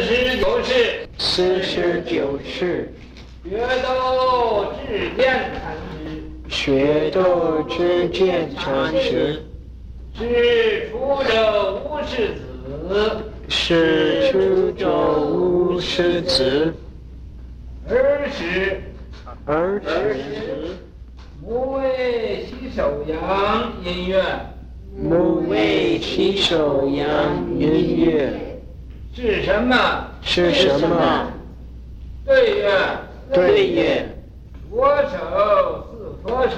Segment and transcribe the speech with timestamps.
[0.00, 2.92] 十九世，四十九世，
[3.44, 5.76] 学斗智见禅
[6.48, 9.40] 师，学斗智见禅师，
[10.18, 12.34] 是出者无师
[12.88, 14.90] 子，是出者
[15.20, 16.74] 无师子，
[17.88, 18.80] 尔时，
[19.46, 20.76] 尔时，
[21.40, 24.20] 母为西首阳音乐，
[24.96, 28.53] 母为西首阳音乐。
[29.14, 29.76] 是什么？
[30.22, 31.30] 是什么？
[32.26, 32.70] 对曰，
[33.32, 33.68] 对。
[33.68, 34.08] 曰，
[34.70, 36.56] 我手是佛手，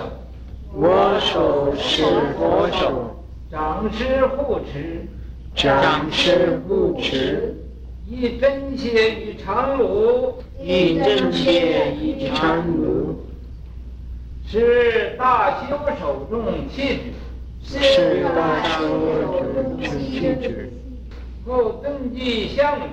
[0.72, 2.02] 我手是
[2.38, 3.16] 佛手，
[3.50, 5.06] 掌师护持，
[5.54, 7.54] 掌师护持，
[8.08, 13.26] 以针切与长炉，以针切与长炉，
[14.48, 17.12] 是大修手中气
[17.62, 18.88] 质，是大修
[19.20, 20.72] 手中气质。
[21.46, 22.88] 后登记象禅，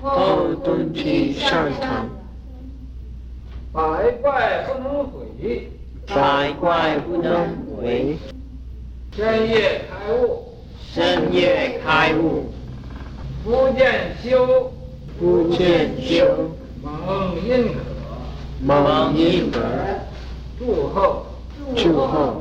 [0.00, 2.08] 后登记象禅，
[3.72, 5.68] 百怪不能毁，
[6.06, 8.16] 百怪不能毁。
[9.10, 10.54] 深夜开悟，
[10.86, 12.52] 深夜开悟。
[13.42, 14.72] 不见修，
[15.18, 16.24] 不见修。
[16.80, 17.80] 蒙印可，
[18.64, 19.58] 蒙印可。
[20.60, 21.26] 祝后，
[21.74, 22.40] 祝后。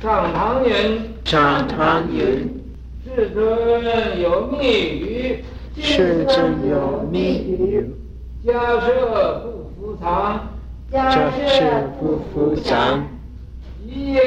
[0.00, 2.59] 上堂云，上堂云。
[3.16, 4.58] 世尊有密
[5.00, 5.44] 语，
[5.76, 7.92] 世尊有密语。
[8.46, 8.52] 迦
[8.86, 8.88] 叶
[9.42, 10.48] 不伏藏，
[10.92, 13.04] 迦叶不伏藏。
[13.84, 14.20] 一叶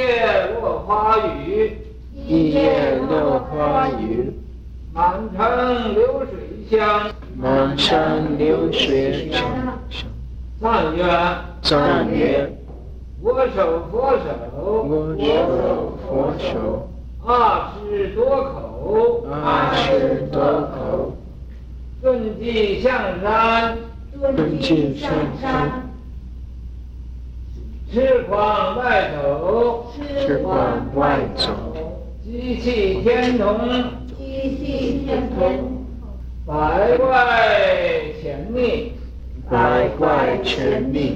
[0.59, 1.17] 落花
[1.47, 1.77] 雨，
[2.13, 4.33] 一叶落花雨。
[4.93, 9.41] 满城流水香，满城流水香。
[10.61, 11.03] 赞曰，
[11.61, 12.51] 赞曰，
[13.21, 14.25] 我手佛手，
[14.61, 15.23] 我手
[16.05, 16.89] 佛手。
[17.25, 18.72] 二十多口，
[19.31, 21.17] 阿耆多口，
[22.01, 23.77] 顿迹象山，
[24.19, 25.09] 顿迹象
[25.41, 25.89] 山，
[27.91, 30.55] 痴狂外走，痴狂
[30.95, 31.49] 外走，
[32.23, 33.57] 机器天童，
[34.17, 35.85] 机器天童，
[36.45, 38.89] 百怪潜匿，
[39.49, 41.15] 百怪潜匿，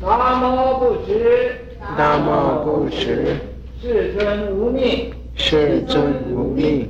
[0.00, 1.56] 达摩不识，
[1.96, 3.36] 达摩不识。
[3.82, 6.88] 世尊无覗，世尊无覗。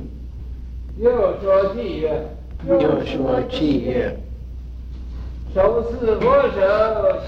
[0.97, 2.25] 又说偈曰，
[2.67, 4.17] 又说偈曰，
[5.53, 6.59] 手是佛手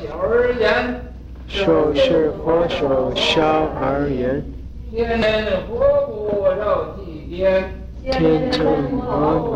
[0.02, 1.00] 小而言，
[1.48, 3.44] 手是佛手小
[3.80, 4.44] 而言。
[4.90, 7.64] 天人活骨绕际边，
[8.02, 8.50] 天人
[8.98, 9.06] 活
[9.44, 9.52] 骨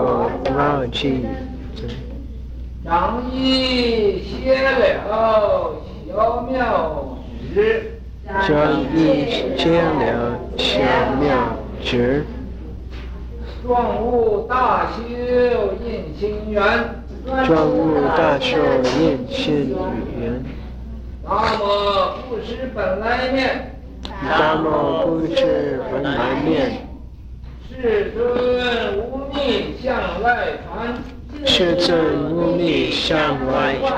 [0.53, 1.25] 绕际边。
[2.83, 4.69] 掌衣歇了
[6.05, 7.17] 小妙
[7.53, 7.92] 指。
[8.25, 10.87] 将一千两千
[11.19, 12.25] 妙指，
[13.61, 16.63] 状物大修印心缘，
[17.45, 18.57] 状物大修
[18.97, 19.75] 印心
[20.19, 20.41] 缘。
[21.25, 23.75] 南无不识本来面，
[24.21, 26.87] 南无不识本来面。
[27.69, 29.35] 世尊无覗
[29.81, 30.93] 向外传，
[31.45, 33.91] 世尊无覗向外传。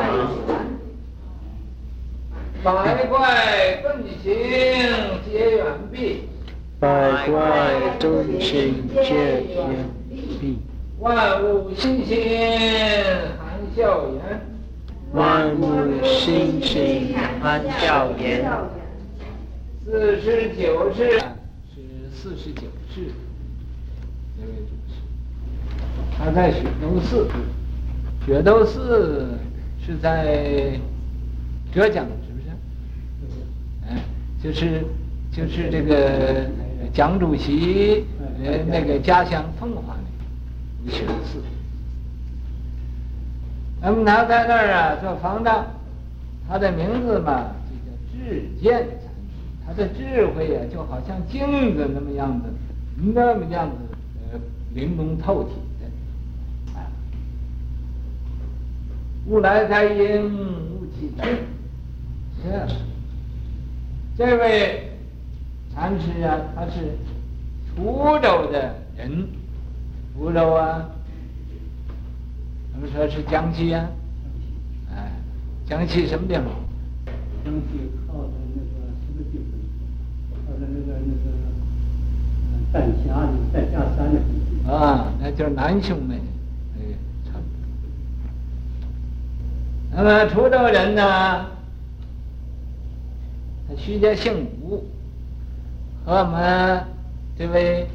[2.66, 4.34] 百怪顿行
[5.24, 6.24] 皆远避，
[6.80, 9.88] 百怪顿行皆远
[10.42, 10.58] 避。
[10.98, 12.18] 万物欣欣
[13.38, 14.42] 含笑颜，
[15.14, 18.44] 万物欣欣含笑颜。
[19.86, 21.20] 四十九世
[21.70, 23.12] 是四十九世，
[26.18, 27.28] 他在雪窦寺，
[28.26, 29.38] 雪窦寺
[29.86, 30.80] 是在
[31.72, 32.04] 浙江。
[34.46, 34.86] 就是
[35.32, 36.48] 就是这个
[36.94, 38.06] 蒋主席
[38.44, 39.98] 呃那个家乡凤凰
[40.86, 41.42] 的雪窦寺，
[43.82, 45.66] 那么他在那儿啊做方丈，
[46.48, 48.94] 他的名字嘛就叫智见禅师，
[49.66, 52.46] 他的智慧啊就好像镜子那么样子，
[53.16, 53.76] 那么样子
[54.32, 54.40] 呃
[54.76, 56.86] 玲珑透体的，啊，
[59.26, 60.24] 物来载应，
[60.70, 61.26] 物去载
[62.44, 62.95] 去，是。
[64.18, 64.92] 这位
[65.74, 66.98] 禅师啊，他是
[67.78, 69.28] 滁州的人，
[70.18, 70.90] 滁州啊，
[72.74, 73.90] 我们说是江西啊，
[74.90, 75.12] 哎，
[75.68, 76.46] 江西什么地方？
[77.44, 78.68] 江西靠的那个
[79.02, 79.44] 什么地方？
[80.48, 81.26] 靠着那个那个
[82.72, 84.74] 丹霞的丹霞山的地方。
[84.74, 86.16] 啊，那就是南兄妹，
[86.80, 86.80] 哎。
[89.94, 91.48] 那么滁州人呢？
[93.78, 94.84] 徐家姓吴，
[96.06, 96.84] 和我们
[97.38, 97.88] 这位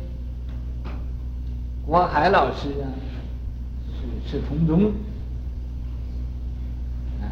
[1.87, 2.87] 国海老师啊
[4.25, 4.93] 是是同宗。
[7.21, 7.25] 啊，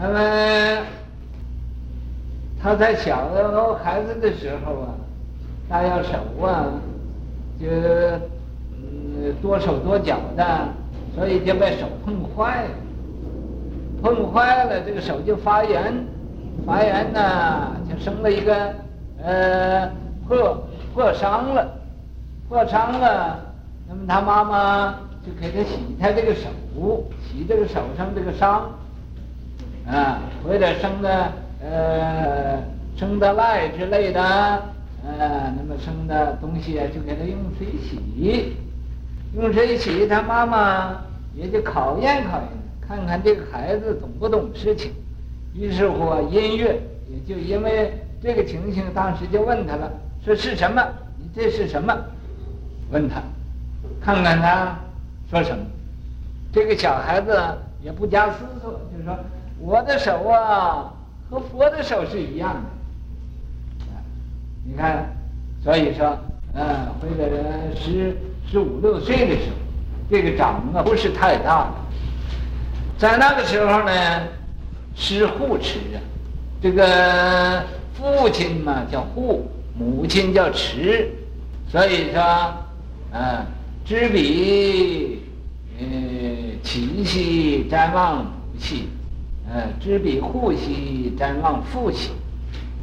[0.00, 0.86] 那么
[2.62, 3.28] 他在小
[3.82, 4.94] 孩子的时候啊，
[5.68, 6.66] 他要手啊，
[7.60, 7.66] 就
[8.72, 10.68] 嗯多手多脚的，
[11.14, 12.70] 所以就把手碰坏了。
[14.02, 15.92] 碰坏了，这个手就发炎，
[16.66, 18.74] 发炎呢就生了一个
[19.22, 19.90] 呃
[20.26, 21.78] 破破伤了，
[22.48, 23.38] 破伤了，
[23.88, 24.94] 那么他妈妈
[25.24, 26.48] 就给他洗他这个手，
[27.22, 28.70] 洗这个手上这个伤，
[29.86, 31.32] 啊，或者生的
[31.62, 32.62] 呃
[32.96, 34.20] 生的癞之类的，
[35.02, 38.56] 呃，那么生的东西，就给他用水洗，
[39.34, 41.02] 用水洗，他妈妈
[41.34, 42.48] 也就考验考验。
[42.86, 44.92] 看看这个孩子懂不懂事情，
[45.54, 47.92] 于是乎，音乐也就因为
[48.22, 49.90] 这个情形，当时就问他了，
[50.24, 50.82] 说是什么？
[51.18, 51.96] 你这是什么？
[52.90, 53.22] 问他，
[54.00, 54.78] 看看他
[55.30, 55.64] 说什么。
[56.52, 57.40] 这个小孩子
[57.82, 59.16] 也不加思索，就说
[59.58, 60.92] 我的手啊，
[61.30, 62.60] 和佛的手是一样的。
[64.64, 65.08] 你看，
[65.62, 66.16] 所以说，
[66.54, 66.64] 嗯，
[67.00, 67.26] 或者
[67.74, 68.16] 十
[68.46, 69.56] 十五六岁的时候，
[70.10, 71.74] 这个长啊不是太大了。
[72.98, 73.92] 在那个时候呢，
[74.94, 75.98] 是护持啊，
[76.60, 77.64] 这个
[77.94, 81.10] 父亲嘛叫护，母亲叫持，
[81.68, 82.20] 所以说，
[83.12, 83.46] 啊，
[83.84, 85.22] 知彼，
[85.78, 85.86] 呃，
[86.62, 88.88] 其兮瞻望母兮，
[89.48, 92.10] 呃，知彼护兮瞻望父兮，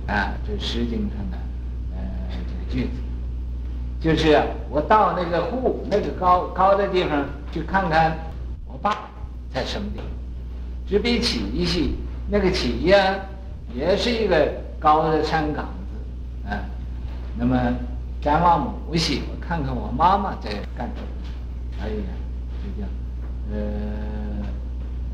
[0.08, 1.38] 啊，这《诗经》上的，
[1.96, 2.02] 呃，
[2.48, 3.00] 这个句子，
[4.00, 8.18] 就是我到那个护那个高高的地方去看看
[8.66, 9.10] 我爸。
[9.54, 10.06] 在什么地方？
[10.88, 11.96] 知彼其兮，
[12.30, 13.20] 那个起呀，
[13.76, 16.64] 也是一个高的山岗子，啊。
[17.38, 17.56] 那么
[18.24, 21.08] 瞻望母兮，我看看我妈妈在干什么。
[21.82, 21.96] 哎呀，
[22.64, 22.88] 就这叫
[23.52, 23.62] 呃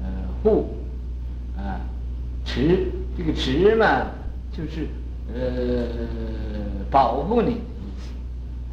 [0.03, 0.09] 呃
[0.41, 0.77] 护
[1.57, 1.81] 啊
[2.45, 4.07] 持，这个持嘛，
[4.51, 4.87] 就是
[5.33, 5.97] 呃
[6.91, 8.11] 保护你的意思。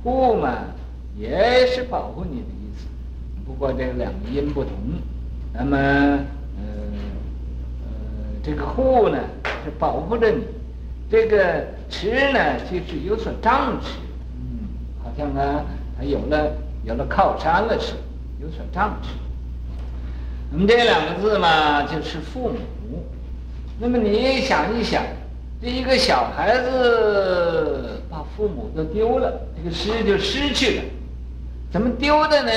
[0.03, 0.65] 护嘛，
[1.19, 2.87] 也是保护你的意思，
[3.45, 4.73] 不过这两个音不同。
[5.53, 6.21] 那么，
[8.43, 9.19] 这个护呢
[9.65, 10.43] 是保护着你，
[11.11, 12.39] 这个持呢
[12.71, 13.91] 就是有所障持，
[14.35, 14.69] 嗯，
[15.03, 15.65] 好像呢
[15.99, 16.53] 他有了
[16.85, 17.99] 有了靠山了似的，
[18.41, 19.09] 有所障持。
[20.53, 22.57] 那么这两个字嘛就是父母。
[23.79, 25.03] 那么你想一想，
[25.63, 30.83] 这一个小孩子把父母都丢了，这个失就失去了，
[31.71, 32.51] 怎么丢的呢？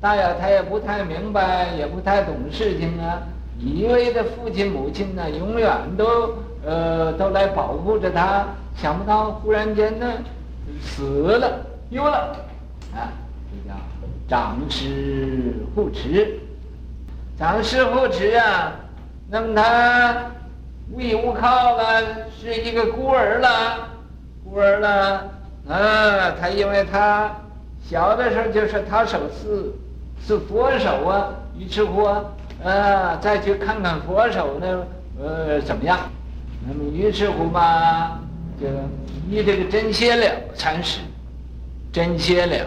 [0.00, 3.22] 大呀，他也不太明白，也不太懂事情啊，
[3.58, 10.06] 以为的父亲母亲呢，永远都呃都来保护着他，想不到忽然间呢
[10.80, 12.36] 死了，丢了，
[12.94, 13.12] 啊，
[13.50, 13.76] 这叫
[14.28, 16.38] 长师护持，
[17.38, 18.72] 长师护持啊，
[19.30, 20.30] 那么他
[20.92, 22.02] 无依无靠了，
[22.38, 23.88] 是一个孤儿了，
[24.44, 25.30] 孤儿了，
[25.68, 27.30] 啊，他因为他
[27.82, 29.72] 小的时候就是他手是。
[30.26, 32.24] 是佛手啊，于是乎啊，
[32.62, 34.86] 呃，再去看看佛手呢，
[35.20, 35.98] 呃，怎么样？
[36.66, 38.18] 那么于是乎嘛，
[38.60, 38.66] 就
[39.30, 41.00] 依这个真歇了禅师，
[41.92, 42.66] 真歇了，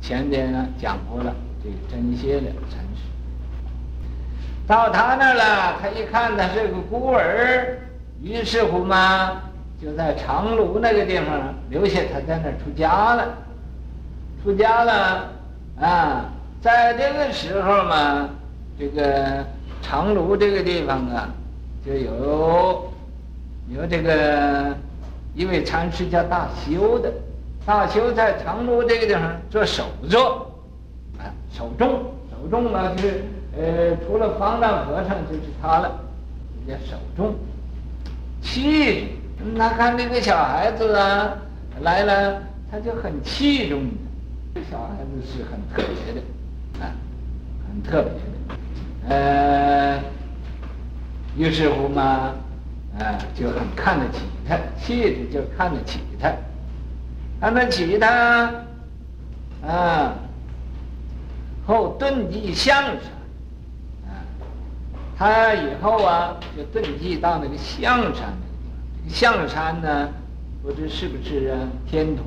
[0.00, 3.02] 前边呢讲过了，这个真歇了禅师，
[4.66, 7.78] 到他那儿了，他一看他是个孤儿，
[8.22, 9.42] 于是乎嘛，
[9.82, 13.34] 就在长芦那个地方留下他在那儿出家了，
[14.44, 15.30] 出家了，
[15.80, 16.24] 啊。
[16.60, 18.28] 在这个时候嘛，
[18.78, 19.44] 这个
[19.82, 21.28] 长芦这个地方啊，
[21.84, 22.92] 就有
[23.68, 24.72] 有这个
[25.34, 27.12] 一位禅师叫大修的，
[27.66, 30.50] 大修在长芦这个地方做首座，
[31.18, 31.88] 啊，首众，
[32.30, 33.24] 首众呢就是
[33.56, 36.00] 呃，除了方丈和尚就是他了，
[36.68, 37.34] 叫首众。
[38.40, 39.06] 气质，
[39.54, 41.36] 那看那个小孩子啊
[41.80, 43.82] 来了，他就很器重，
[44.54, 46.20] 这小孩子是很特别的。
[46.80, 46.94] 啊，
[47.68, 48.37] 很特别的，
[49.08, 49.98] 呃，
[51.36, 52.34] 于是乎嘛，
[52.98, 56.30] 啊，就很看得起他，气质就看得起他，
[57.40, 58.52] 看得起他，
[59.66, 60.14] 啊，
[61.66, 62.92] 后遁迹象山，
[64.06, 64.20] 啊，
[65.16, 68.32] 他以后啊就遁迹到那个象山那个地方，
[69.04, 70.10] 这个象山呢，
[70.62, 71.56] 不知是不是啊
[71.90, 72.26] 天童，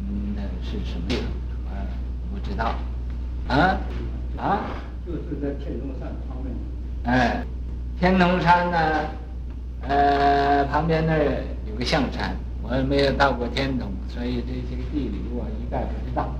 [0.00, 1.24] 嗯，那是什么地方？
[1.72, 1.86] 啊，
[2.32, 2.74] 不知道。
[3.46, 3.78] 啊
[4.40, 4.60] 啊，
[5.06, 6.54] 就是在天童山旁边。
[7.04, 7.44] 哎，
[7.98, 8.78] 天童山呢，
[9.86, 16.34] 呃，旁边那儿有个象山，我没有到过天童，所以这些地理我一概不知道。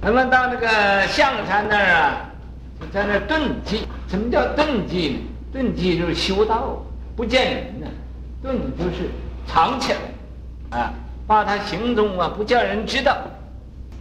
[0.00, 2.30] 咱们到那个象山那儿啊，
[2.80, 3.88] 就在那儿遁迹。
[4.06, 5.18] 什么叫遁迹
[5.52, 5.60] 呢？
[5.60, 6.80] 遁迹就是修道，
[7.16, 7.86] 不见人呢。
[8.44, 9.10] 遁就是
[9.48, 9.92] 藏起
[10.70, 10.94] 来，啊，
[11.26, 13.12] 把他行踪啊不叫人知道，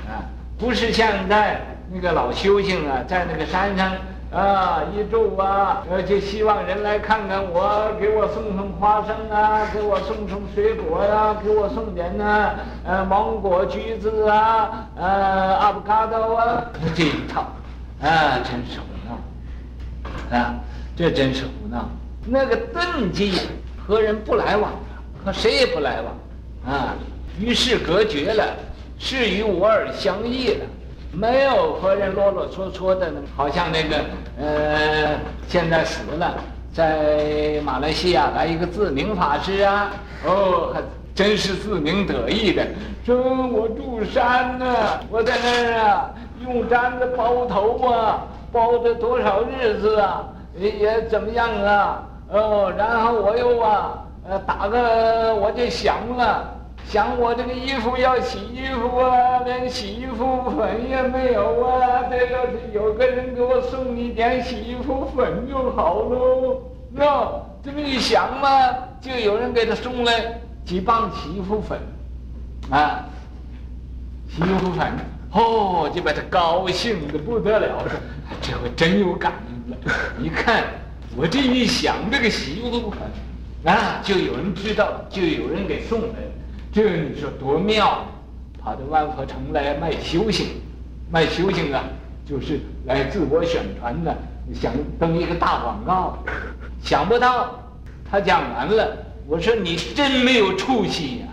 [0.07, 0.21] 啊，
[0.59, 1.59] 不是像在
[1.91, 3.91] 那个老修行啊，在那个山上。
[4.31, 12.49] 啊，一住啊，呃，就希望人来看看我，给我送送花生啊，给我送送水果呀、给我送点呢、
[12.83, 17.43] 呃，芒果、橘子啊，呃，阿布卡多啊，这一套，
[18.01, 20.55] 啊，真是胡闹，啊，
[20.97, 21.87] 这真是胡闹。
[22.25, 23.39] 那个遁迹
[23.87, 24.73] 和人不来往，
[25.23, 26.95] 和谁也不来往，啊，
[27.39, 28.43] 与世隔绝了，
[28.99, 30.65] 是与我而相异了。
[31.15, 33.95] 没有和人啰啰嗦嗦的，好像那个
[34.37, 35.17] 呃，
[35.47, 36.35] 现在死了，
[36.73, 39.91] 在马来西亚来一个自明法师啊，
[40.25, 40.81] 哦，还
[41.13, 42.67] 真是自鸣得意的，
[43.05, 46.11] 说我住山呢、啊，我在那儿啊，
[46.43, 50.25] 用毡子包头啊，包的多少日子啊，
[50.57, 56.51] 也也怎么样啊，哦，然后我又啊，呃，打个我就降了。
[56.87, 62.03] 想我这个衣服要洗衣服啊，连洗衣服粉也没有啊！
[62.09, 66.61] 这要是有个人给我送一点洗衣服粉就好喽。
[66.91, 67.03] 那
[67.63, 68.47] 这么一想嘛，
[69.01, 71.77] 就有人给他送来几磅洗衣服粉，
[72.69, 73.05] 啊，
[74.29, 74.93] 洗衣服粉，
[75.31, 77.91] 哦，就把他高兴的不得了了。
[78.41, 79.77] 这回真有感应了。
[80.21, 80.63] 一看
[81.17, 86.31] 我这一想，这个洗衣服粉，啊，就有人知道，就有人给送来了。
[86.75, 88.05] 这你说多妙，
[88.61, 90.61] 跑到万佛城来卖修行，
[91.09, 91.81] 卖修行啊，
[92.29, 94.13] 就是来自我宣传的，
[94.53, 96.17] 想登一个大广告，
[96.83, 97.57] 想不到
[98.11, 98.93] 他讲完了，
[99.25, 101.27] 我说你真没有出息呀，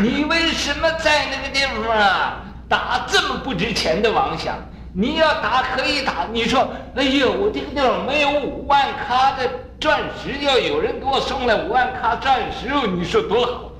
[0.00, 4.56] 你为什么在那个地方啊打这么不值钱的妄想？
[4.92, 13.70] 你要打可以打，你说哎呦，我这个地方没有五万卡的钻石，要有人给我送来五万卡钻石，你说多好。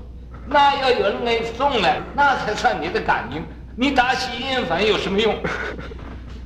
[0.47, 3.43] 那要有人给送来，那才算你的感应。
[3.75, 5.33] 你打洗衣粉有什么用？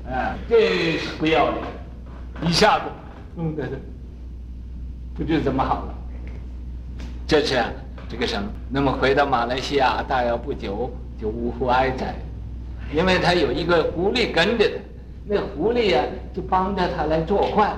[0.09, 1.57] 啊， 这是不要脸，
[2.49, 2.85] 一下子
[3.35, 3.63] 弄得
[5.15, 5.93] 不知怎么好了。
[7.27, 7.61] 这是
[8.09, 8.49] 这个什么？
[8.69, 10.89] 那么回到马来西亚，大约不久
[11.19, 12.15] 就呜呼哀哉，
[12.93, 14.75] 因为他有一个狐狸跟着他，
[15.27, 17.73] 那狐狸呀、啊、就帮着他来做怪，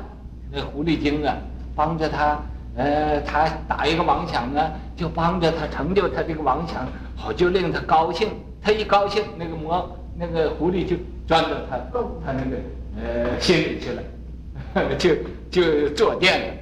[0.52, 1.36] 那狐狸精啊
[1.76, 2.40] 帮着他。
[2.74, 8.30] 呃，他打一个妄想呢，就帮着他成就他这个妄想，好就令他高兴。
[8.62, 11.76] 他一高兴，那个魔那个狐狸就钻到他
[12.24, 12.58] 他那个
[13.02, 15.16] 呃心里去了， 就
[15.50, 16.54] 就坐垫了，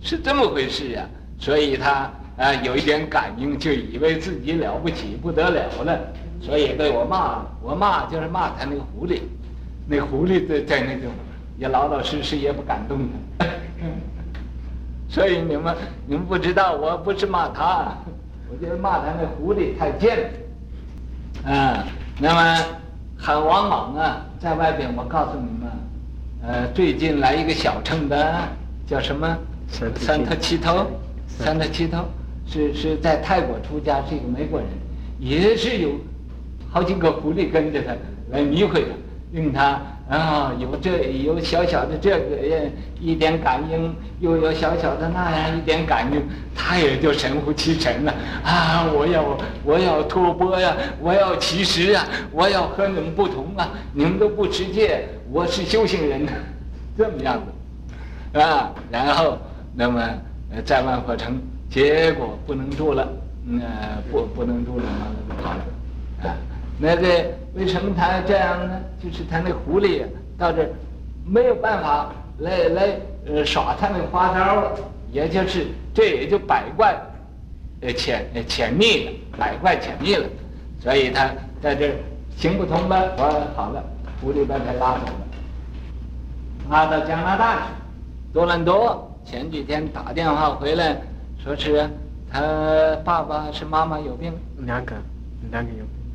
[0.00, 1.06] 是这么回事呀、
[1.38, 6.00] 所以他啊、呃、有一点感应，就以为自己了不起不得了了，
[6.40, 7.56] 所以被我骂了。
[7.62, 9.20] 我骂就是骂他那个狐狸，
[9.86, 11.12] 那狐狸在在那种
[11.56, 12.98] 也老老实实也不敢动
[13.38, 13.46] 他。
[15.08, 15.74] 所以你们
[16.06, 17.96] 你们不知道，我不是骂他，
[18.50, 20.18] 我就是骂他那狐狸太贱
[21.44, 21.84] 了，啊，
[22.18, 22.64] 那么
[23.16, 25.70] 很王莽啊，在外边我告诉你们，
[26.42, 28.34] 呃，最近来一个小乘的，
[28.86, 29.38] 叫什么？
[29.96, 30.86] 三头七头，
[31.26, 32.04] 三头七头，
[32.46, 34.68] 是是在泰国出家，是一个美国人，
[35.18, 35.90] 也是有
[36.70, 37.92] 好几个狐狸跟着他
[38.30, 38.80] 来迷惑他，
[39.32, 39.80] 令他。
[40.08, 42.56] 啊，有这有小小的这个呀
[43.00, 46.22] 一点感应，又有小小的那样一点感应，
[46.54, 48.14] 他也就神乎其神了。
[48.44, 56.24] 啊，我要我要托钵呀，我要其实啊，我要和你们不同啊，你们都不持戒，我是修行人，
[56.96, 57.40] 这么样
[58.32, 59.36] 子，啊，然后
[59.74, 60.08] 那么
[60.64, 61.36] 在万佛城，
[61.68, 63.08] 结果不能住了，
[63.48, 63.60] 嗯，
[64.12, 66.36] 不不能住了嘛，跑了，啊。
[66.78, 67.08] 那个
[67.56, 68.80] 为什么他这样呢？
[69.02, 70.02] 就是他那狐狸
[70.36, 70.68] 到这儿
[71.24, 74.78] 没有办法来来呃耍他那花招了，
[75.10, 76.94] 也就是这也就百怪
[77.80, 80.26] 呃潜潜匿了，百怪潜匿了，
[80.78, 81.30] 所以他
[81.62, 81.94] 在这
[82.36, 83.14] 行不通了。
[83.16, 83.22] 我
[83.56, 83.82] 好了，
[84.20, 85.26] 狐狸把他拉走了，
[86.68, 87.62] 拉到加拿大去，
[88.34, 89.10] 多伦多。
[89.24, 90.96] 前几天打电话回来，
[91.42, 91.88] 说是
[92.30, 92.40] 他
[93.02, 94.94] 爸爸是妈妈有病，两个，
[95.50, 96.05] 两个有病。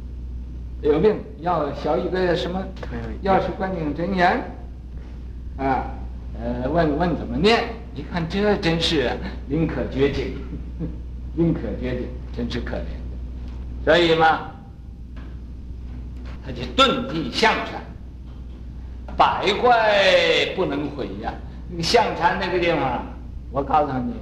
[0.81, 2.63] 有病要学一个什么？
[3.21, 4.43] 药师观景真言，
[5.57, 5.85] 啊，
[6.41, 7.63] 呃，问问怎么念？
[7.93, 9.11] 一看这真是
[9.47, 10.33] 宁可绝境，
[11.35, 13.85] 宁可绝境，真是可怜的。
[13.85, 14.51] 所以嘛，
[16.43, 21.31] 他就遁地象山，百怪不能毁呀。
[21.69, 23.05] 那个象山那个地方，
[23.51, 24.15] 我告诉你们，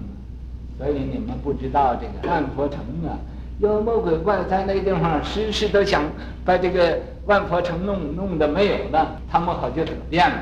[0.77, 3.15] 所以你们不知道这个万佛城啊，
[3.59, 6.03] 妖魔鬼怪在那个地方时时都想
[6.45, 10.37] 把这个万佛城弄弄得没有了，他们好就得变了。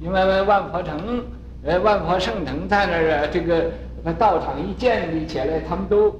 [0.00, 1.22] 因为万佛城，
[1.64, 3.70] 呃，万佛圣城在那儿，这个
[4.18, 6.10] 道场一建立起来，他们都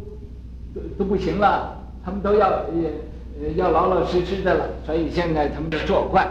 [0.74, 4.66] 都都不行了，他们都要呃要老老实实的了。
[4.84, 6.22] 所以现在他们就作怪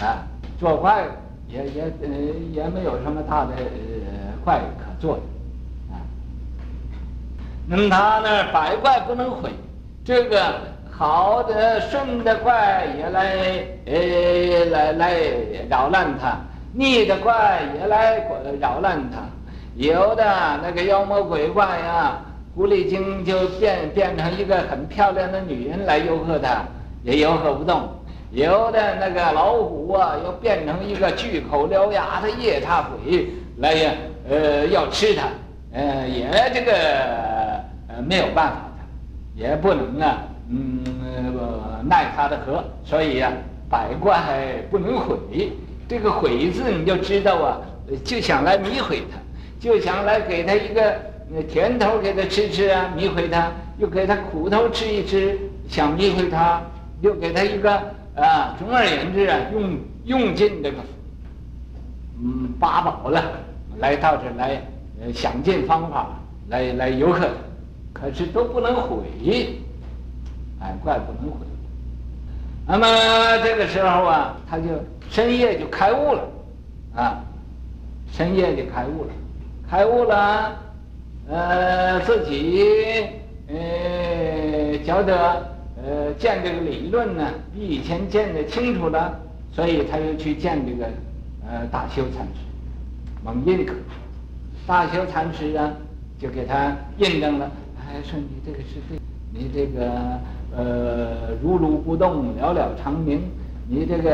[0.00, 0.26] 啊，
[0.58, 1.04] 作怪
[1.48, 2.08] 也也呃
[2.52, 5.22] 也没有什么大的呃怪可做的。
[5.94, 6.02] 啊
[7.70, 9.50] 那么他那百怪不能毁，
[10.08, 10.54] 这个
[10.90, 13.36] 好的顺的怪也来
[13.84, 15.14] 呃来来
[15.68, 16.34] 扰乱他，
[16.72, 18.26] 逆的怪也来
[18.58, 19.18] 扰乱他，
[19.76, 20.24] 有的
[20.62, 22.22] 那个妖魔鬼怪呀，
[22.54, 26.62] 狐狸精就变变成一个很漂亮的女人来诱惑他，
[27.02, 27.82] 也诱惑不动；
[28.30, 33.92] 有的那个老虎啊，又变成一个巨口獠牙的夜叉鬼来呀，
[34.26, 35.24] 呃要吃他，
[35.74, 38.02] 呃也这个呃。
[38.06, 38.67] 没有办法，
[39.38, 40.18] 也不能啊，
[40.50, 40.82] 嗯，
[41.88, 43.32] 奈他的何，所以、啊，
[43.70, 44.18] 百怪
[44.68, 45.16] 不能毁。
[45.88, 47.60] 这个毁字你就知道啊，
[48.04, 49.16] 就想来迷毁他，
[49.60, 50.96] 就想来给他一个
[51.48, 56.60] 甜头给他吃吃啊，迷毁他；又给他苦头吃一吃，想迷毁他；
[57.00, 57.72] 又给他一个
[58.16, 60.78] 啊，总而言之啊，用用尽这个
[62.20, 63.22] 嗯八宝了，
[63.78, 64.60] 来到这来，
[65.00, 66.08] 呃，想尽方法
[66.48, 67.47] 来来游客他。
[68.00, 68.98] 可是都不能毁，
[70.60, 71.38] 哎，怪不能毁。
[72.66, 72.86] 那么
[73.42, 74.64] 这个时候啊，他就
[75.10, 76.28] 深夜就开悟了，
[76.94, 77.24] 啊，
[78.12, 79.10] 深夜就开悟了，
[79.68, 80.56] 开悟了，
[81.28, 82.64] 呃，自己
[83.48, 85.48] 呃觉得
[85.82, 89.18] 呃见这个理论呢比以前见得清楚了，
[89.52, 90.86] 所以他又去见这个
[91.48, 92.40] 呃大修禅师，
[93.24, 93.74] 蒙印可，
[94.66, 95.72] 大修禅师啊
[96.20, 97.50] 就给他印证了。
[97.90, 98.98] 还说你这个是对，
[99.32, 100.20] 你这个
[100.54, 103.22] 呃如如不动，了了常明，
[103.66, 104.10] 你这个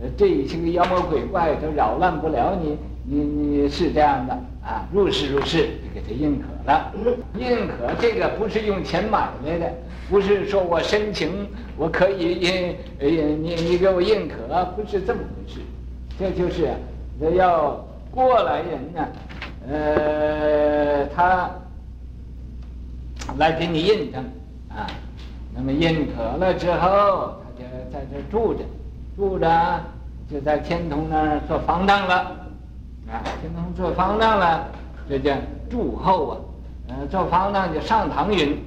[0.00, 4.32] 呃这些个妖魔鬼怪都扰乱不了你，你你是这样的
[4.64, 6.90] 啊，如是如是，就给他认可了。
[7.38, 9.70] 认可这个不是用钱买来的，
[10.08, 12.74] 不是说我申请我可以认，
[13.42, 15.60] 你你给我认可，不是这么回事，
[16.18, 16.70] 这就是
[17.36, 19.06] 要过来人呢，
[19.68, 21.50] 呃他。
[23.36, 24.24] 来给你印证
[24.70, 24.86] 啊，
[25.54, 28.64] 那么认可了之后，他就在这住着，
[29.16, 29.48] 住着
[30.30, 32.14] 就在天童那儿做方丈了，
[33.08, 34.66] 啊，天童做方丈了，
[35.08, 35.34] 这叫
[35.70, 36.36] 住后啊，
[36.88, 38.58] 呃，做方丈就上堂云，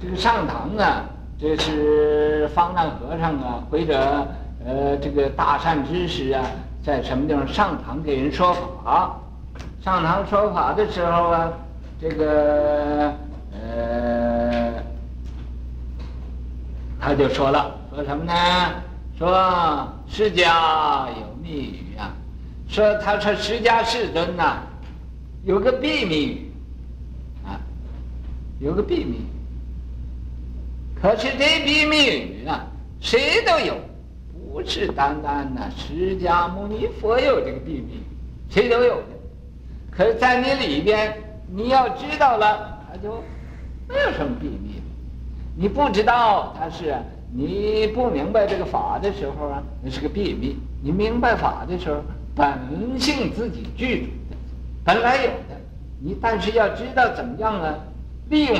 [0.00, 1.04] 这个上堂啊，
[1.38, 4.26] 这是方丈和尚啊，或者
[4.64, 6.42] 呃这个大善知识啊，
[6.82, 9.18] 在什么地方上堂给人说法，
[9.82, 11.52] 上堂说法的时候啊，
[12.00, 13.12] 这个。
[13.74, 14.72] 呃，
[17.00, 18.32] 他就说了，说什么呢？
[19.18, 22.14] 说释迦有密语啊，
[22.68, 24.62] 说他说释迦世尊呐、
[25.44, 26.52] 有个秘密
[27.44, 27.58] 啊，
[28.60, 29.26] 有个秘密。
[31.00, 32.64] 可是这秘密语啊，
[33.00, 33.74] 谁都有，
[34.52, 38.02] 不是单单的释迦牟尼佛有这个秘密，
[38.48, 39.06] 谁都有的。
[39.90, 41.12] 可是，在你里边，
[41.48, 43.22] 你要知道了，他就。
[43.88, 44.80] 没有什么秘密，
[45.56, 46.94] 你不知道它是，
[47.32, 52.02] 你不明白这个法的时候啊，那是个秘密；你明白法的时候，
[52.34, 54.36] 本性自己具足的，
[54.84, 55.60] 本来有的。
[56.00, 57.74] 你但是要知道怎么样啊，
[58.30, 58.56] 利用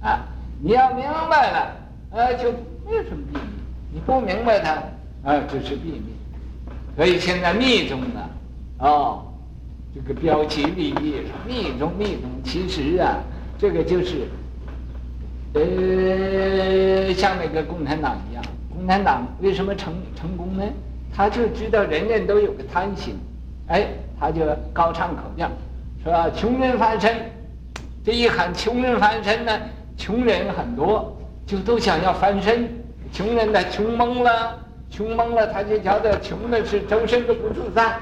[0.00, 0.20] 它，啊，
[0.60, 1.76] 你要明白了，
[2.10, 2.50] 啊，就
[2.84, 3.40] 没有什么秘密；
[3.92, 4.72] 你不明白它，
[5.30, 6.14] 啊，就是秘密。
[6.96, 8.28] 所以现在密宗呢，
[8.78, 9.26] 哦，
[9.94, 13.20] 这个标奇立异，密宗密宗，其实啊。
[13.58, 14.28] 这个就是，
[15.54, 20.62] 呃，像那个共产党一样，共产党为什么成成功呢？
[21.14, 23.16] 他就知道人人都有个贪心，
[23.68, 23.86] 哎，
[24.20, 24.42] 他就
[24.74, 25.50] 高唱口调，
[26.04, 27.16] 说穷人翻身，
[28.04, 29.58] 这一喊穷人翻身呢，
[29.96, 31.16] 穷人很多，
[31.46, 32.68] 就都想要翻身，
[33.10, 34.58] 穷人呢穷懵了，
[34.90, 37.96] 穷懵了，他就觉得穷的是周身都不自在。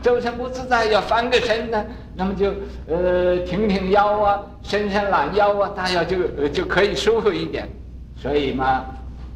[0.00, 1.84] 周身不自在，要翻个身呢，
[2.18, 2.52] 那么就
[2.88, 7.68] 呃挺挺腰啊，伸伸懒腰啊，大家就呃就可以舒服一点。
[8.16, 8.84] 所以嘛，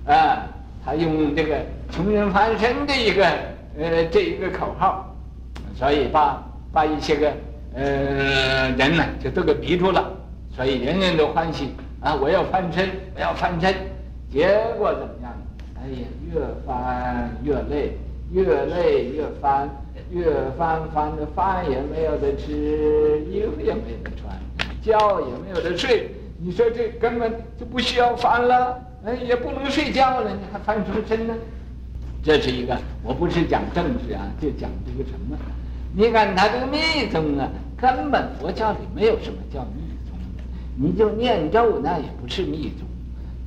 [0.05, 0.43] 啊，
[0.85, 1.61] 他用这个
[1.93, 3.25] 穷人翻身的一个
[3.79, 5.15] 呃这一个口号，
[5.77, 6.43] 所以把
[6.73, 7.33] 把一些个
[7.77, 10.11] 呃人呢就都给逼住了，
[10.51, 13.73] 所以人人都欢喜啊，我要翻身，我要翻身。
[14.29, 15.33] 结果怎么样？
[15.77, 17.97] 哎呀，越翻越累，
[18.33, 19.71] 越累越翻。
[20.13, 24.39] 越翻翻的饭也没有得吃，衣服也没得穿，
[24.83, 31.35] 觉也没有得睡，你说这根本就不需要翻了，哎，也不能睡觉了，你还翻什么身呢？
[32.23, 35.37] 这是一个，我不是讲政治啊，就讲这个什么？
[35.95, 36.79] 你看他这个密
[37.11, 37.49] 宗啊，
[37.79, 40.19] 根本佛教里没有什么叫密宗，
[40.77, 42.87] 你就念咒那也不是密宗，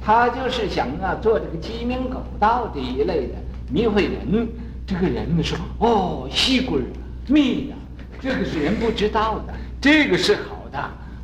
[0.03, 3.35] 他就是想啊做这个鸡鸣狗盗这一类的
[3.71, 4.47] 迷惑人。
[4.87, 6.81] 这个人呢说哦，吸鬼
[7.27, 7.75] 密的，
[8.21, 10.79] 这个是人不知道的，这个是好的，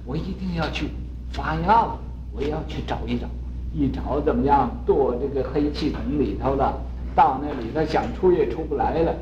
[0.05, 0.87] 我一定要去
[1.31, 1.97] 发药，
[2.33, 3.27] 我要去找一找，
[3.73, 4.69] 一找怎么样？
[4.85, 6.73] 躲这个黑气筒里头了，
[7.15, 9.13] 到那里头想出也出不来了，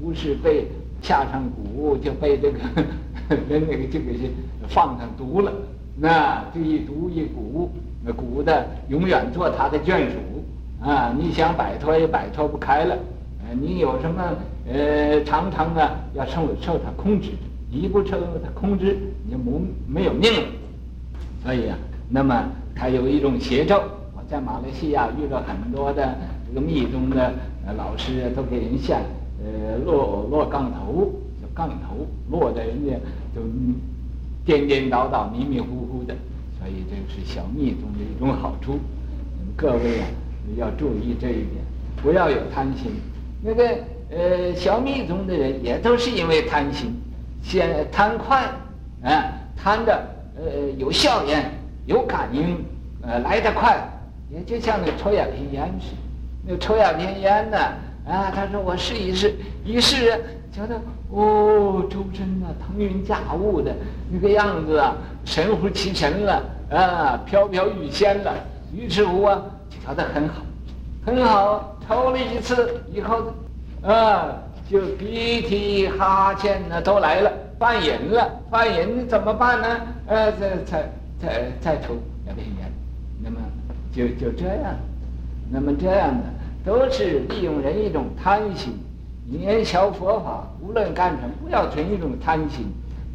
[0.00, 0.66] 不是被
[1.02, 1.42] 下上
[1.76, 2.58] 蛊，就被这个
[3.48, 4.14] 跟那个这个
[4.68, 5.52] 放上毒了。
[6.00, 7.68] 那这一毒一蛊，
[8.04, 11.12] 那蛊的永远做他的眷属啊！
[11.18, 12.96] 你想摆脱也摆脱不开了。
[13.54, 14.22] 你有什么
[14.70, 17.30] 呃，常常啊要受受他控制，
[17.70, 20.42] 一不受他控制，你就没没有命了。
[21.42, 21.78] 所以啊，
[22.10, 23.80] 那么他有一种邪咒。
[24.14, 26.14] 我在马来西亚遇到很多的
[26.46, 27.32] 这个密宗的
[27.76, 29.00] 老师，都给人下
[29.42, 32.92] 呃落落杠头，叫杠头，落在人家
[33.34, 33.40] 就
[34.44, 36.14] 颠颠倒倒、迷迷糊糊的。
[36.58, 38.78] 所以这是小密宗的一种好处。
[39.56, 40.06] 各位啊，
[40.56, 41.64] 要注意这一点，
[42.02, 42.92] 不要有贪心。
[43.40, 43.64] 那个
[44.10, 46.94] 呃，小密宗的人也都是因为贪心，
[47.42, 48.44] 先贪快，
[49.02, 50.02] 啊，贪的
[50.36, 51.50] 呃有效验、
[51.86, 52.64] 有感应，
[53.02, 53.78] 呃来得快，
[54.30, 56.02] 也就像那抽鸦片烟似的。
[56.46, 57.58] 那抽鸦片烟呢，
[58.06, 60.18] 啊，他说我试一试，一试
[60.50, 63.72] 觉得哦，周身啊腾云驾雾的
[64.10, 68.32] 那个样子啊，神乎其神了，啊，飘飘欲仙了。
[68.74, 70.42] 于是乎啊，就觉得很好，
[71.04, 71.77] 很好。
[71.88, 73.32] 抽了一次以后，
[73.82, 74.34] 啊，
[74.70, 79.80] 就鼻涕哈欠呢都来了，犯瘾了，犯瘾怎么办呢？
[80.06, 81.94] 呃，再再再再抽
[82.26, 82.70] 两片烟，
[83.24, 83.38] 那么
[83.90, 84.74] 就就这样，
[85.50, 86.24] 那么这样的
[86.62, 88.78] 都是利用人一种贪心。
[89.24, 92.66] 你学佛法，无论干什么，不要存一种贪心，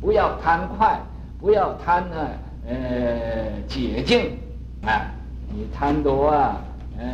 [0.01, 0.99] 不要贪快，
[1.39, 2.15] 不要贪呢，
[2.67, 2.73] 呃，
[3.67, 4.31] 捷径，
[4.83, 5.05] 啊，
[5.51, 6.57] 你贪多啊，
[6.97, 7.05] 呃，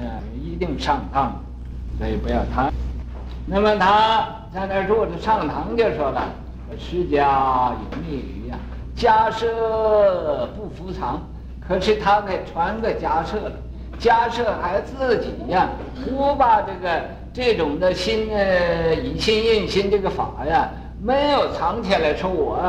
[0.41, 1.33] 一定上当。
[1.99, 2.73] 所以不要贪。
[3.45, 6.23] 那么他在那儿坐着上堂就说了
[6.79, 8.57] ：“释迦有密语呀，
[8.95, 9.51] 迦叶
[10.55, 11.21] 不伏藏。”
[11.67, 13.51] 可是他给传给迦叶了，
[13.99, 15.67] 迦叶还自己呀，
[16.07, 17.01] 不把这个
[17.33, 20.69] 这种的心呃以心印心这个法呀，
[21.03, 22.59] 没有藏起来，说我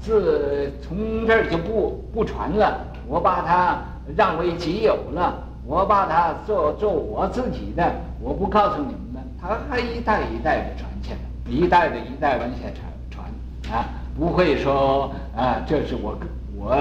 [0.00, 3.78] 自从这儿就不不传了，我把它
[4.16, 5.34] 让为己有了，
[5.68, 7.92] 我把它做做我自己的。
[8.20, 13.84] 我不告诉你们的，它还一代一代的传下来，一代的一代往下传传啊，
[14.18, 16.18] 不会说啊，这是我
[16.56, 16.74] 我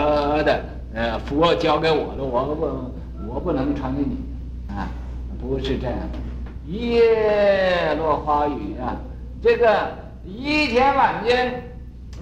[0.43, 0.61] 的
[0.95, 2.65] 呃佛交给我的，我不
[3.27, 4.15] 我不能传给你
[4.73, 4.87] 啊，
[5.41, 6.71] 不是这样的。
[6.71, 8.95] 叶落花雨啊，
[9.41, 9.89] 这个
[10.25, 11.61] 一天晚间，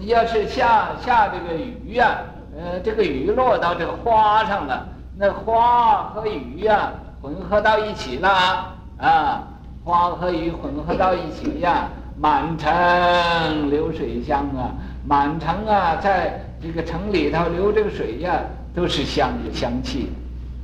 [0.01, 2.17] 要是下下这个雨呀、啊，
[2.58, 8.73] 呃，这个雨落到这个花上了，那花和雨呀、混合到一起了。
[8.97, 9.43] 啊，
[9.84, 14.71] 花和雨混合到一起呀，满城流水香啊，
[15.06, 18.39] 满城啊，在这个城里头流这个水呀，
[18.73, 20.10] 都是香的香气。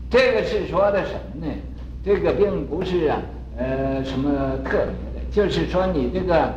[0.09, 1.53] 这个是说的什么呢？
[2.03, 3.17] 这个并不是啊，
[3.57, 4.31] 呃，什么
[4.63, 6.51] 特别的，就是说你这个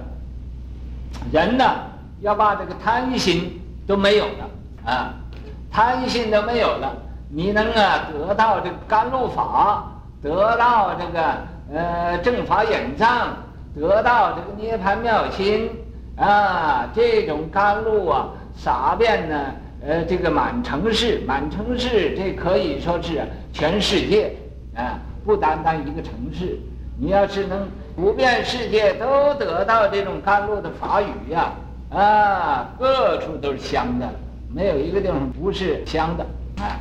[1.33, 1.65] 人呢，
[2.23, 4.51] 要把这个贪心都没有了
[4.87, 5.15] 啊，
[5.71, 6.97] 贪心都没有了，
[7.29, 9.85] 你能啊得到这个甘露法，
[10.23, 11.55] 得到这个。
[11.73, 13.35] 呃，正法眼藏，
[13.75, 15.71] 得到这个涅槃妙心
[16.15, 19.47] 啊，这种甘露啊，洒遍呢，
[19.83, 24.37] 呃，这个满城市，满城市，这可以说是全世界
[24.77, 26.61] 啊，不单单一个城市。
[27.01, 31.51] 你要是能普遍世界都得到这种甘露的法雨呀，
[31.91, 34.07] 啊，各处都是香的，
[34.55, 36.25] 没有一个地方不是香的
[36.63, 36.77] 啊，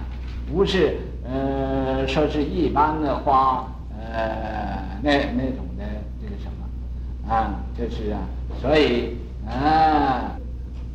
[0.52, 3.68] 不是呃，说是一般的花。
[4.16, 5.84] 呃，那那种的
[6.22, 8.20] 这个什么啊，就是啊，
[8.62, 10.38] 所以啊，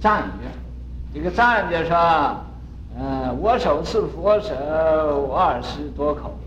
[0.00, 0.48] 赞曰，
[1.12, 1.96] 这个赞就说，
[2.96, 4.54] 嗯、呃，我手似佛手，
[5.28, 6.38] 我耳似多口，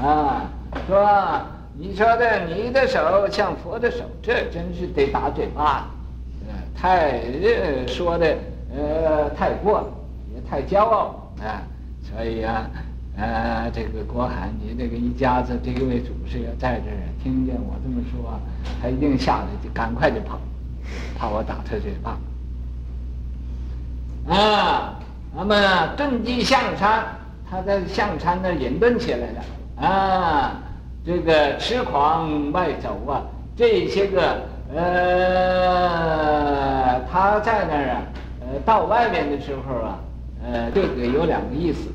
[0.00, 0.46] 啊，
[0.86, 1.40] 说
[1.76, 5.88] 你说的你的手像佛的手，这真是得打嘴巴，
[6.46, 7.20] 呃，太
[7.88, 8.36] 说的
[8.76, 9.86] 呃太过了，
[10.34, 11.62] 也太骄傲了啊，
[12.02, 12.68] 所以啊。
[13.14, 18.40] 呃，这个郭海，你这个一家子这一位祖师要在这儿听见我这么说，
[18.80, 20.40] 他一定吓得就赶快就跑，
[21.18, 22.16] 怕我打他嘴巴。
[24.34, 24.98] 啊，
[25.36, 25.54] 那么
[25.94, 27.04] 遁迹象山，
[27.50, 29.42] 他在象山那隐遁起来了
[29.86, 30.62] 啊，
[31.04, 33.20] 这个痴狂外走啊，
[33.54, 34.40] 这些个
[34.74, 34.80] 呃，
[37.12, 38.00] 他在那儿啊，
[38.40, 39.98] 呃，到外面的时候啊，
[40.44, 41.88] 呃，这个有两个意思，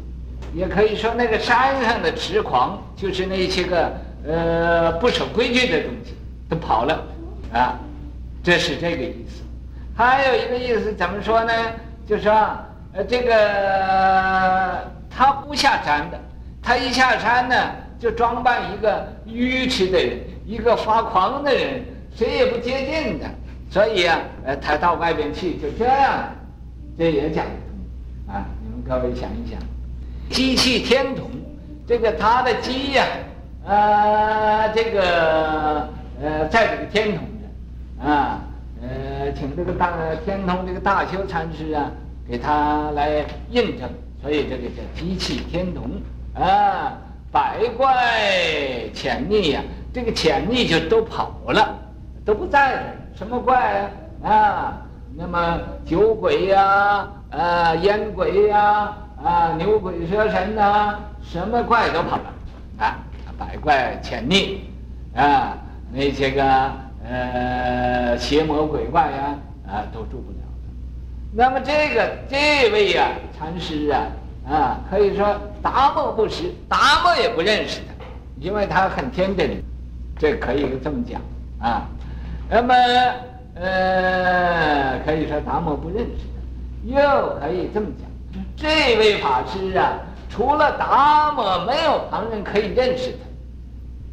[0.53, 3.91] 也可以说那个山上的痴狂，就是那些个
[4.25, 6.15] 呃不守规矩的东西
[6.49, 7.05] 都跑了
[7.51, 7.77] 啊，
[8.41, 9.43] 这是这个意思。
[9.95, 11.51] 还有一个意思怎么说呢？
[12.07, 12.31] 就说，
[12.93, 16.17] 呃，这个他不下山的，
[16.61, 17.55] 他一下山呢，
[17.99, 21.83] 就装扮一个愚痴的人，一个发狂的人，
[22.15, 23.25] 谁也不接近的。
[23.69, 26.29] 所以啊，呃，他到外边去就这样，
[26.97, 27.45] 这也讲。
[28.87, 29.59] 各位想一想，
[30.29, 31.29] 机器天童，
[31.85, 33.05] 这个他的机呀，
[33.65, 35.89] 啊，这个
[36.21, 38.39] 呃，在这个天童的啊。
[38.81, 39.91] 呃，请这个大
[40.23, 41.91] 天童这个大修禅师啊，
[42.29, 43.89] 给他来印证，
[44.21, 45.89] 所以这个叫机器天童
[46.33, 46.93] 啊，
[47.29, 49.61] 百怪潜匿呀，
[49.93, 51.77] 这个潜匿就都跑了，
[52.23, 52.81] 都不在了。
[53.15, 53.91] 什么怪
[54.23, 54.31] 啊？
[54.31, 54.81] 啊，
[55.13, 57.11] 那么酒鬼呀，啊，
[57.81, 62.33] 烟鬼呀，啊，牛鬼蛇神呐、什么怪都跑了
[62.79, 62.97] 啊，
[63.37, 64.57] 百怪潜匿
[65.15, 65.57] 啊，
[65.91, 66.43] 那些个。
[67.09, 69.35] 呃，邪魔鬼怪呀，
[69.65, 70.67] 啊，都住不了的。
[71.31, 74.07] 那么这个这位呀，禅师啊，
[74.51, 75.25] 啊，可以说
[75.61, 77.93] 达摩不识，达摩也不认识他，
[78.41, 79.63] 因为他很天真，
[80.19, 81.21] 这可以这么讲
[81.61, 81.87] 啊。
[82.49, 82.73] 那么
[83.55, 86.25] 呃，可以说达摩不认识，
[86.87, 93.17] 又可以这么讲，这位法师啊，除了达摩，没有旁人可以认识他。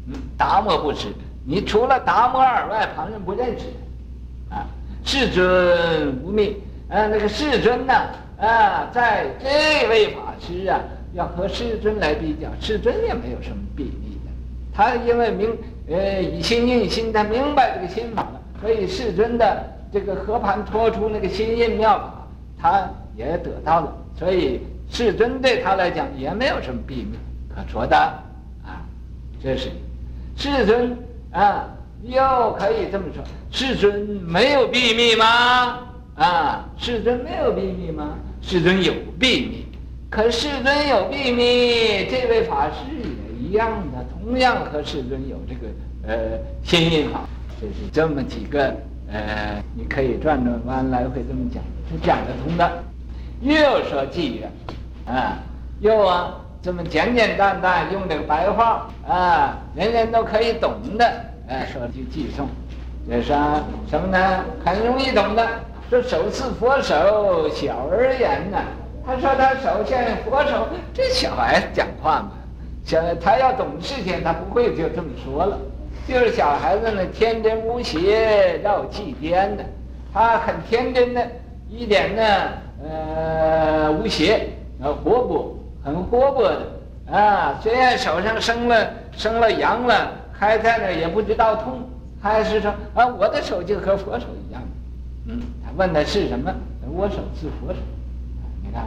[0.07, 1.07] 嗯，达摩不识。
[1.47, 4.65] 你除了达摩尔外，旁人不认识的，啊，
[5.03, 6.57] 世尊无秘，
[6.89, 7.93] 啊，那个世尊呢，
[8.39, 10.79] 啊，在这位法师啊，
[11.13, 14.31] 要和世尊来比较，世尊也没有什么秘密的，
[14.73, 15.55] 他因为明，
[15.87, 22.24] 呃，以心印心，他明白这个心法了，所以世尊的这个和盘托出那个心印妙法，
[22.65, 27.15] 他也得到了，所以世尊对他来讲也没有什么秘密
[27.47, 27.95] 可说的，
[28.65, 28.81] 啊，
[29.39, 29.69] 这是
[30.35, 30.97] 世尊。
[31.31, 31.67] 啊，
[32.03, 35.79] 又可以这么说，世尊没有秘密吗？
[36.15, 38.17] 啊，世尊没有秘密吗？
[38.41, 39.65] 世尊有秘密，
[40.09, 45.67] 可世尊有秘密，这位法师也一样的，同样和世尊有这个
[46.07, 47.27] 呃心印法，
[47.61, 48.73] 就是这么几个
[49.11, 52.83] 呃，你可以转转弯来回这么讲，是讲得通的。
[53.41, 54.51] 又说偈缘，
[55.05, 55.37] 啊，
[55.79, 56.41] 又啊。
[56.61, 61.05] 这么简简单单用这个白话啊，人人都可以懂的，
[61.47, 62.47] 哎，说句偈颂，
[63.07, 63.27] 这是
[63.87, 64.43] 什么呢？
[64.65, 65.47] 很容易懂的。
[65.91, 68.57] 这手似佛手，小儿言呐。
[69.05, 72.31] 他说他手像佛手，这小孩子讲话嘛，
[72.83, 75.59] 小他要懂事情，他不会就这么说了。
[76.07, 79.63] 就是小孩子呢，天真无邪，绕寂颠的，
[80.11, 81.27] 他很天真的，
[81.77, 82.23] 一点呢，
[82.83, 84.47] 呃，无邪，
[84.81, 85.53] 呃，活泼。
[85.83, 86.61] 很活泼的
[87.11, 91.81] 啊，虽然手上生了生了痒了，还在那也不知道痛，
[92.21, 94.61] 还是说啊，我的手就和佛手一样。
[95.27, 96.51] 嗯，他问的是什么？
[96.89, 97.79] 我手是佛手。
[98.63, 98.85] 你看，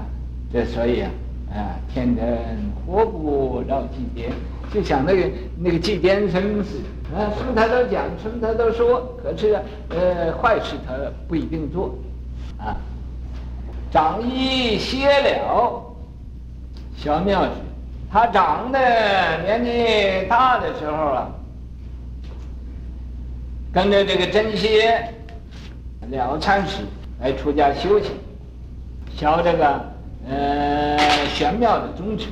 [0.53, 1.11] 这所以啊，
[1.53, 2.25] 啊，天真
[2.87, 4.33] 活泼绕寂颠，
[4.73, 6.81] 就像那个那个寂颠僧似
[7.13, 9.57] 的啊，什么他都讲，什么他都说，可是
[9.91, 10.95] 呃，坏事他
[11.29, 11.95] 不一定做
[12.59, 12.77] 啊。
[13.91, 15.83] 长一歇了。
[16.97, 17.53] 小妙举，
[18.11, 18.79] 他长得
[19.45, 21.29] 年纪大的时候啊，
[23.73, 25.09] 跟着这个真歇
[26.11, 26.79] 了禅师
[27.21, 28.11] 来出家修行，
[29.15, 29.81] 学这个
[30.29, 32.27] 呃玄妙的宗旨。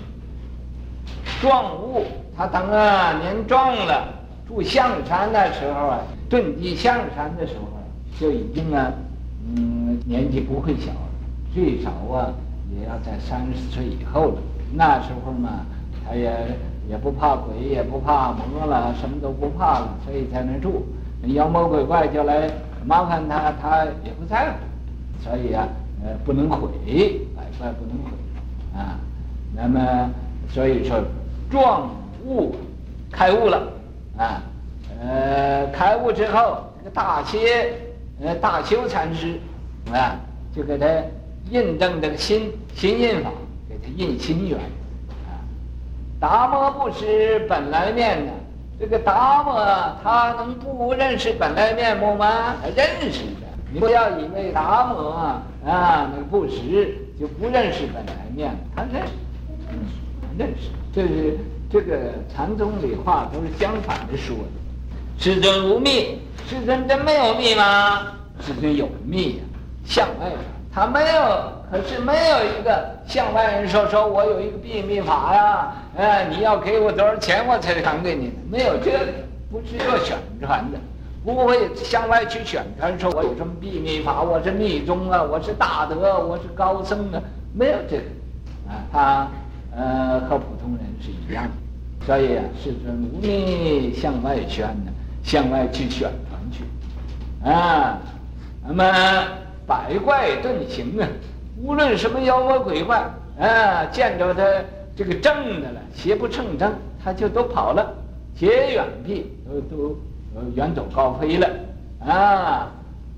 [1.41, 2.05] 壮悟，
[2.37, 4.09] 他等啊年壮了，
[4.49, 7.79] 住象山的时候啊，遁迹象山的时候啊，
[8.19, 8.91] 就已经啊，
[9.55, 10.93] 嗯，年纪不会小，
[11.53, 12.33] 最少啊
[12.73, 14.39] 也要在三十岁以后了。
[14.73, 15.67] 那时候嘛，
[16.05, 16.33] 他也
[16.89, 20.87] 也不怕鬼，也不怕魔了，什么都不怕了，所以在那住。
[21.35, 22.49] 妖魔鬼怪就来
[22.85, 25.25] 麻烦他，他也不在乎。
[25.25, 25.67] 所以啊，
[26.05, 26.69] 呃，不能毁，
[27.35, 28.13] 百怪不能毁
[28.79, 29.01] 啊。
[29.53, 30.11] 那么，
[30.49, 31.03] 所以说，
[31.51, 31.91] 壮
[32.25, 32.55] 悟，
[33.11, 33.73] 开悟了
[34.17, 34.41] 啊。
[35.03, 37.73] 呃，开悟之后，这个大歇，
[38.21, 39.41] 呃，大修禅师
[39.93, 40.19] 啊，
[40.55, 40.87] 就给他
[41.51, 43.31] 印证这个心心印法。
[43.69, 44.59] 给他印心缘，
[45.27, 45.43] 啊，
[46.21, 48.33] 达摩不识本来面呢？
[48.79, 49.55] 这个达摩
[50.05, 52.55] 他能不认识本来面目吗？
[52.63, 53.47] 他认识的。
[53.73, 59.13] 你不要以为达摩啊，那个不识就不认识本来面，他认识。
[59.71, 59.79] 嗯，
[60.39, 60.71] 认识。
[60.95, 64.45] 这是这个禅宗里话都是相反的说的。
[65.19, 66.19] 世尊无密，
[66.49, 68.13] 世尊真没有密吗？
[68.41, 69.46] 世尊有密呀、啊，
[69.87, 70.39] 向外传，
[70.73, 78.99] 他没有，可是没有一个向外人说说我有一个秘密法呀，哎，你要给我多少钱我才传给你，没有这个，
[79.51, 80.79] 不是做宣传的，
[81.25, 87.23] 不会向外去宣传说我有什么秘密法，我是密宗啊，我是大德，我是高僧啊，
[87.55, 88.03] 没有这个，
[88.69, 89.29] 啊，他
[89.77, 94.93] 呃和普通人是一样的，所以啊，世尊无力向外宣呢。
[95.23, 97.99] 向外去宣传去，啊，
[98.65, 98.85] 那么
[99.67, 101.09] 百怪遁形啊，
[101.61, 102.99] 无论什么妖魔鬼怪
[103.39, 104.43] 啊，见着他
[104.95, 107.95] 这个正的了，邪不胜正，他就都跑了，
[108.35, 109.97] 结远避，都都
[110.55, 111.49] 远走高飞了，
[112.01, 112.71] 啊，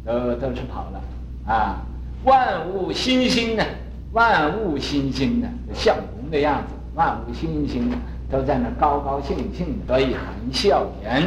[0.04, 1.00] 都都是跑了，
[1.46, 1.82] 啊，
[2.24, 3.64] 万物欣欣呢，
[4.12, 7.96] 万物欣欣呢，相公的样子，万物欣欣呢，
[8.30, 11.22] 都在那高高兴兴的，所以含笑颜。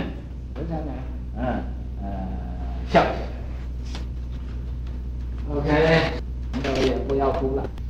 [0.70, 1.42] 在那？
[1.42, 1.64] 嗯
[2.04, 2.10] 呃，
[2.92, 3.04] 笑。
[5.54, 5.68] OK，
[6.64, 7.81] 那我也不要哭了。